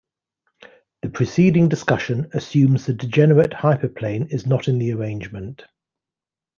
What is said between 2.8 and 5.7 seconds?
the degenerate hyperplane is not in the arrangement.